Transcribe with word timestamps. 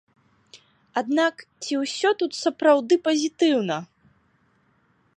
Аднак 1.01 1.43
ці 1.65 1.73
ўсё 1.83 2.09
тут 2.23 2.31
сапраўды 2.43 2.95
пазітыўна? 3.09 3.77